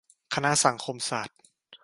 [0.33, 1.39] คณะสังคมศาสตร์